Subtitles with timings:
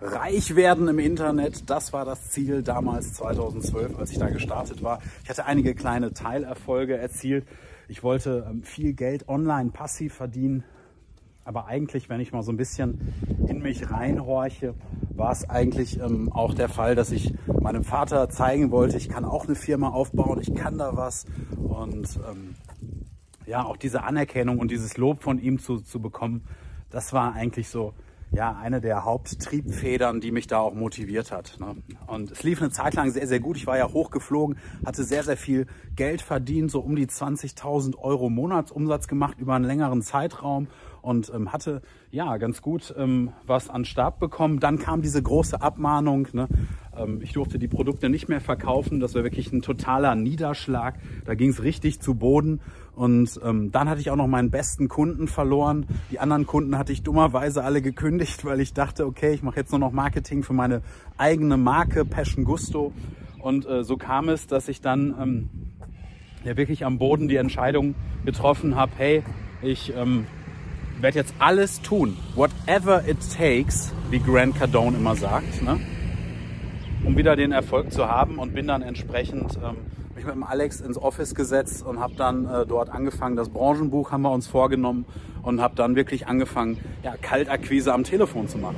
[0.00, 1.68] reich werden im Internet.
[1.68, 5.00] Das war das Ziel damals 2012, als ich da gestartet war.
[5.22, 7.46] Ich hatte einige kleine Teilerfolge erzielt.
[7.88, 10.64] Ich wollte ähm, viel Geld online passiv verdienen.
[11.44, 13.14] Aber eigentlich, wenn ich mal so ein bisschen
[13.48, 14.74] in mich reinhorche,
[15.14, 19.24] war es eigentlich ähm, auch der Fall, dass ich meinem Vater zeigen wollte, ich kann
[19.24, 21.24] auch eine Firma aufbauen, ich kann da was.
[21.56, 22.54] Und ähm,
[23.46, 26.44] ja, auch diese Anerkennung und dieses Lob von ihm zu, zu bekommen,
[26.90, 27.94] das war eigentlich so
[28.32, 31.56] ja, eine der Haupttriebfedern, die mich da auch motiviert hat.
[31.58, 31.76] Ne?
[32.06, 33.56] Und es lief eine Zeit lang sehr, sehr gut.
[33.56, 35.66] Ich war ja hochgeflogen, hatte sehr, sehr viel
[35.96, 40.68] Geld verdient, so um die 20.000 Euro Monatsumsatz gemacht über einen längeren Zeitraum
[41.02, 44.60] und ähm, hatte ja ganz gut ähm, was an Stab bekommen.
[44.60, 46.28] Dann kam diese große Abmahnung.
[46.32, 46.48] Ne?
[46.96, 49.00] Ähm, ich durfte die Produkte nicht mehr verkaufen.
[49.00, 50.98] Das war wirklich ein totaler Niederschlag.
[51.24, 52.60] Da ging es richtig zu Boden.
[52.94, 55.86] Und ähm, dann hatte ich auch noch meinen besten Kunden verloren.
[56.10, 59.70] Die anderen Kunden hatte ich dummerweise alle gekündigt, weil ich dachte, okay, ich mache jetzt
[59.70, 60.82] nur noch Marketing für meine
[61.16, 62.92] eigene Marke Passion Gusto.
[63.38, 65.48] Und äh, so kam es, dass ich dann ähm,
[66.44, 69.22] ja wirklich am Boden die Entscheidung getroffen habe, hey,
[69.62, 70.26] ich ähm,
[71.02, 75.78] werde jetzt alles tun, whatever it takes, wie Grant Cardone immer sagt, ne?
[77.04, 79.76] um wieder den Erfolg zu haben und bin dann entsprechend ähm,
[80.14, 84.12] mich mit dem Alex ins Office gesetzt und habe dann äh, dort angefangen, das Branchenbuch
[84.12, 85.06] haben wir uns vorgenommen
[85.42, 88.76] und habe dann wirklich angefangen, ja, Kaltakquise am Telefon zu machen.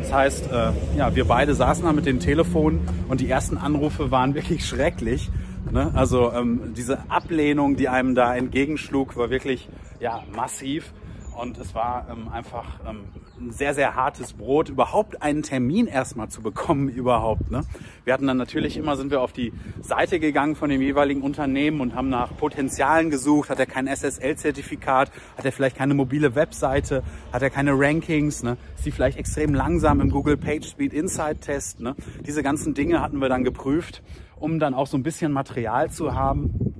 [0.00, 4.10] Das heißt, äh, ja, wir beide saßen da mit dem Telefon und die ersten Anrufe
[4.10, 5.30] waren wirklich schrecklich.
[5.70, 5.90] Ne?
[5.94, 9.68] Also ähm, diese Ablehnung, die einem da entgegenschlug, war wirklich
[10.00, 10.92] ja, massiv.
[11.36, 13.04] Und es war ähm, einfach ähm,
[13.40, 17.50] ein sehr, sehr hartes Brot, überhaupt einen Termin erstmal zu bekommen überhaupt.
[17.50, 17.62] Ne?
[18.04, 21.80] Wir hatten dann natürlich immer, sind wir auf die Seite gegangen von dem jeweiligen Unternehmen
[21.80, 23.50] und haben nach Potenzialen gesucht.
[23.50, 25.10] Hat er kein SSL-Zertifikat?
[25.36, 27.02] Hat er vielleicht keine mobile Webseite?
[27.32, 28.42] Hat er keine Rankings?
[28.42, 28.56] Ne?
[28.76, 31.80] Ist die vielleicht extrem langsam im Google PageSpeed Insight Test?
[31.80, 31.96] Ne?
[32.26, 34.02] Diese ganzen Dinge hatten wir dann geprüft,
[34.36, 36.71] um dann auch so ein bisschen Material zu haben,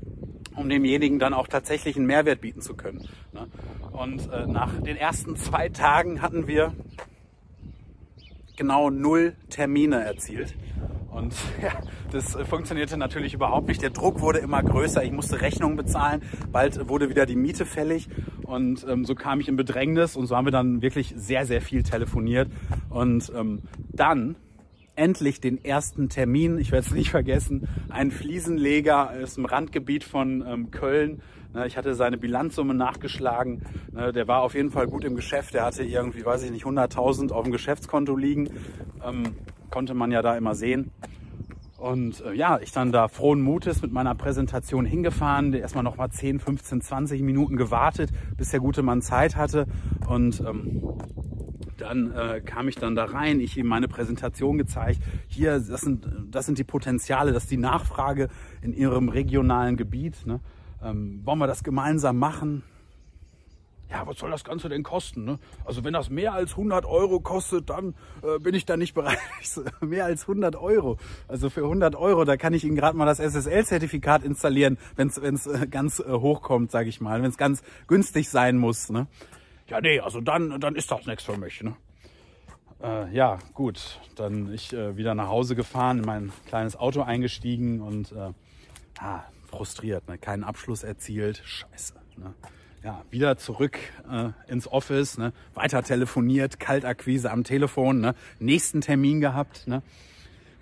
[0.57, 3.09] um demjenigen dann auch tatsächlich einen Mehrwert bieten zu können.
[3.33, 3.47] Ne?
[3.93, 6.73] Und äh, nach den ersten zwei Tagen hatten wir
[8.57, 10.55] genau null Termine erzielt.
[11.11, 11.73] Und ja,
[12.11, 13.83] das funktionierte natürlich überhaupt nicht.
[13.83, 15.05] Der Druck wurde immer größer.
[15.05, 16.23] Ich musste Rechnungen bezahlen.
[16.51, 18.09] Bald wurde wieder die Miete fällig.
[18.45, 20.17] Und ähm, so kam ich in Bedrängnis.
[20.17, 22.51] Und so haben wir dann wirklich sehr, sehr viel telefoniert.
[22.89, 24.37] Und ähm, dann
[25.03, 26.59] endlich den ersten Termin.
[26.59, 27.67] Ich werde es nicht vergessen.
[27.89, 31.23] Ein Fliesenleger aus dem Randgebiet von ähm, Köln.
[31.67, 33.61] Ich hatte seine Bilanzsumme nachgeschlagen.
[33.93, 35.53] Der war auf jeden Fall gut im Geschäft.
[35.53, 38.49] Der hatte irgendwie, weiß ich nicht, 100.000 auf dem Geschäftskonto liegen.
[39.07, 39.35] Ähm,
[39.69, 40.93] konnte man ja da immer sehen.
[41.77, 46.11] Und äh, ja, ich dann da frohen Mutes mit meiner Präsentation hingefahren, erstmal noch mal
[46.11, 49.67] 10, 15, 20 Minuten gewartet, bis der gute Mann Zeit hatte.
[50.09, 50.81] Und ähm,
[51.83, 55.01] dann äh, kam ich dann da rein, ich ihm meine Präsentation gezeigt.
[55.29, 58.29] Hier, das sind, das sind die Potenziale, das ist die Nachfrage
[58.63, 60.27] in Ihrem regionalen Gebiet.
[60.27, 60.41] Ne?
[60.83, 62.63] Ähm, wollen wir das gemeinsam machen?
[63.91, 65.25] Ja, was soll das Ganze denn kosten?
[65.25, 65.39] Ne?
[65.67, 69.19] Also wenn das mehr als 100 Euro kostet, dann äh, bin ich da nicht bereit.
[69.83, 70.97] mehr als 100 Euro.
[71.29, 75.47] Also für 100 Euro, da kann ich Ihnen gerade mal das SSL-Zertifikat installieren, wenn es
[75.47, 78.89] äh, ganz äh, hoch kommt, sage ich mal, wenn es ganz günstig sein muss.
[78.89, 79.09] Ne?
[79.69, 81.63] Ja, nee, also dann, dann ist das nichts für mich.
[81.63, 81.77] Ne?
[82.83, 87.81] Äh, ja, gut, dann ich äh, wieder nach Hause gefahren, in mein kleines Auto eingestiegen
[87.81, 88.33] und äh,
[88.99, 90.19] ah, frustriert, ne?
[90.19, 91.95] keinen Abschluss erzielt, scheiße.
[92.17, 92.35] Ne?
[92.83, 93.79] Ja, wieder zurück
[94.11, 95.33] äh, ins Office, ne?
[95.55, 98.15] weiter telefoniert, Kaltakquise am Telefon, ne?
[98.41, 99.83] nächsten Termin gehabt, ne?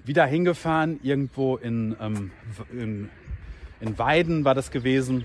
[0.04, 2.32] wieder hingefahren, irgendwo in, ähm,
[2.72, 3.08] in,
[3.80, 5.24] in Weiden war das gewesen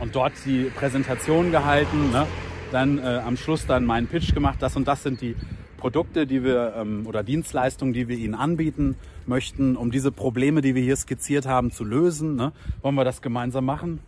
[0.00, 2.10] und dort die Präsentation gehalten.
[2.10, 2.26] Ne?
[2.72, 5.36] dann äh, am Schluss dann meinen Pitch gemacht, das und das sind die
[5.76, 8.96] Produkte, die wir ähm, oder Dienstleistungen, die wir Ihnen anbieten
[9.26, 12.36] möchten, um diese Probleme, die wir hier skizziert haben, zu lösen.
[12.36, 12.52] Ne?
[12.82, 14.00] Wollen wir das gemeinsam machen?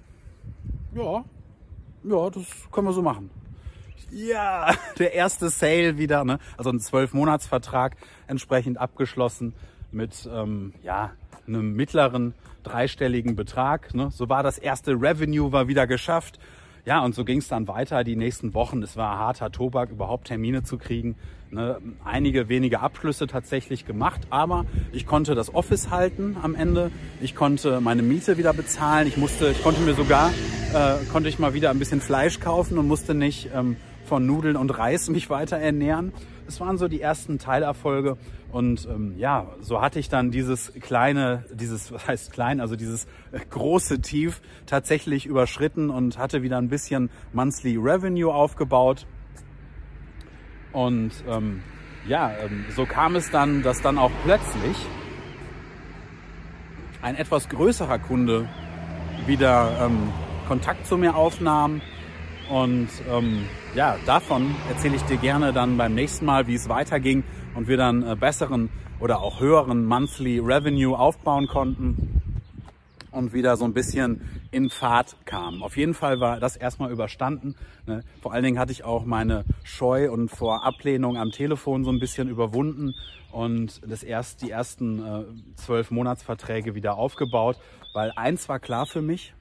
[0.95, 1.25] Ja,
[2.03, 3.31] ja, das können wir so machen.
[4.11, 6.39] Ja, der erste Sale wieder, ne?
[6.57, 7.97] also ein zwölf-Monats-Vertrag
[8.27, 9.55] entsprechend abgeschlossen
[9.93, 11.13] mit ähm, ja,
[11.55, 13.95] einem mittleren dreistelligen Betrag.
[13.95, 14.11] Ne?
[14.11, 16.39] So war das erste Revenue war wieder geschafft.
[16.87, 18.83] Ja, und so ging es dann weiter die nächsten Wochen.
[18.83, 21.17] Es war harter Tobak, überhaupt Termine zu kriegen.
[21.53, 26.93] Ne, einige wenige Abschlüsse tatsächlich gemacht, aber ich konnte das Office halten am Ende.
[27.21, 29.09] Ich konnte meine Miete wieder bezahlen.
[29.09, 30.31] Ich musste, ich konnte mir sogar,
[30.73, 33.77] äh, konnte ich mal wieder ein bisschen Fleisch kaufen und musste nicht ähm,
[34.11, 36.13] von Nudeln und Reis mich weiter ernähren.
[36.45, 38.17] Das waren so die ersten Teilerfolge.
[38.51, 43.07] Und ähm, ja, so hatte ich dann dieses kleine, dieses, was heißt klein, also dieses
[43.51, 49.07] große Tief tatsächlich überschritten und hatte wieder ein bisschen Monthly Revenue aufgebaut.
[50.73, 51.63] Und ähm,
[52.09, 54.77] ja, ähm, so kam es dann, dass dann auch plötzlich
[57.01, 58.49] ein etwas größerer Kunde
[59.27, 60.13] wieder ähm,
[60.49, 61.81] Kontakt zu mir aufnahm.
[62.51, 63.45] Und ähm,
[63.75, 67.23] ja, davon erzähle ich dir gerne dann beim nächsten Mal, wie es weiterging
[67.55, 68.69] und wir dann äh, besseren
[68.99, 72.21] oder auch höheren Monthly Revenue aufbauen konnten
[73.13, 75.63] und wieder so ein bisschen in Fahrt kam.
[75.63, 77.55] Auf jeden Fall war das erstmal überstanden.
[77.87, 78.03] Ne?
[78.21, 82.01] Vor allen Dingen hatte ich auch meine Scheu und vor Ablehnung am Telefon so ein
[82.01, 82.95] bisschen überwunden
[83.31, 85.25] und das erst, die ersten äh,
[85.55, 87.57] zwölf Monatsverträge wieder aufgebaut,
[87.93, 89.33] weil eins war klar für mich,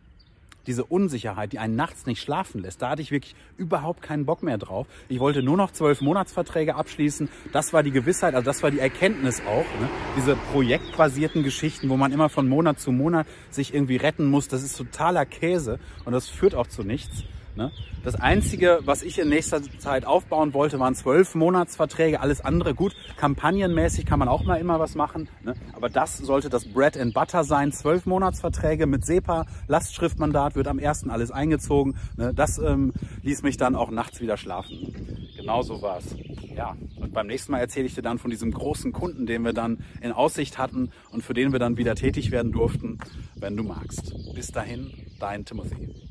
[0.69, 4.43] diese Unsicherheit, die einen nachts nicht schlafen lässt, da hatte ich wirklich überhaupt keinen Bock
[4.43, 4.85] mehr drauf.
[5.07, 7.27] Ich wollte nur noch zwölf Monatsverträge abschließen.
[7.51, 9.65] Das war die Gewissheit, also das war die Erkenntnis auch.
[9.81, 9.89] Ne?
[10.15, 14.61] Diese projektbasierten Geschichten, wo man immer von Monat zu Monat sich irgendwie retten muss, das
[14.61, 17.23] ist totaler Käse und das führt auch zu nichts.
[17.59, 17.73] Ne?
[18.05, 22.21] Das Einzige, was ich in nächster Zeit aufbauen wollte, waren zwölf Monatsverträge.
[22.21, 22.95] Alles andere gut.
[23.17, 25.27] Kampagnenmäßig kann man auch mal immer was machen.
[25.43, 25.55] Ne?
[25.73, 27.73] Aber das sollte das Bread and Butter sein.
[27.73, 31.97] Zwölf Monatsverträge mit SEPA, Lastschriftmandat, wird am ersten alles eingezogen.
[32.15, 32.33] Ne?
[32.33, 35.27] Das ähm, ließ mich dann auch nachts wieder schlafen.
[35.35, 36.15] Genau so war es.
[36.55, 39.51] Ja, und beim nächsten Mal erzähle ich dir dann von diesem großen Kunden, den wir
[39.51, 42.99] dann in Aussicht hatten und für den wir dann wieder tätig werden durften,
[43.35, 44.13] wenn du magst.
[44.33, 46.08] Bis dahin, dein Timothy.